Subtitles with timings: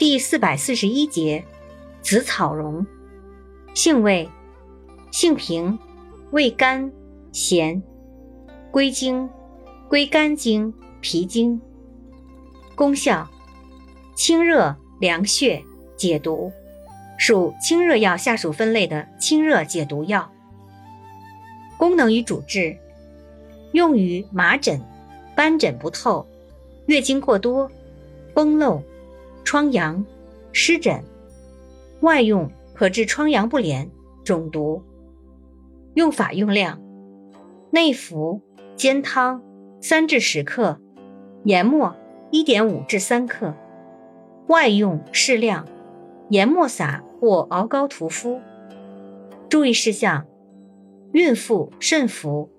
[0.00, 1.44] 第四百四十一节，
[2.00, 2.86] 紫草茸，
[3.74, 4.26] 性味，
[5.10, 5.78] 性平，
[6.30, 6.90] 味甘
[7.32, 7.82] 咸，
[8.70, 9.28] 归经，
[9.90, 11.60] 归肝经、脾经。
[12.74, 13.28] 功效，
[14.14, 15.62] 清热凉血，
[15.98, 16.50] 解毒，
[17.18, 20.32] 属清热药下属分类的清热解毒药。
[21.76, 22.74] 功能与主治，
[23.72, 24.80] 用于麻疹、
[25.36, 26.26] 斑疹不透、
[26.86, 27.70] 月经过多、
[28.32, 28.82] 崩漏。
[29.44, 30.04] 疮疡、
[30.52, 31.02] 湿疹，
[32.00, 33.90] 外用可治疮疡不连、
[34.24, 34.82] 肿毒。
[35.94, 36.80] 用法用量：
[37.70, 38.40] 内服
[38.76, 39.42] 煎汤
[39.80, 40.80] 三至十克，
[41.44, 41.96] 研末
[42.30, 43.54] 一点五至三克；
[44.46, 45.66] 外用适量，
[46.28, 48.40] 研末撒或熬膏涂敷。
[49.48, 50.26] 注意事项：
[51.12, 52.50] 孕妇慎服。